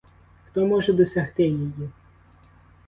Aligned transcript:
Хто 0.45 0.65
може 0.65 0.93
досягти 0.93 1.43
її? 1.43 1.71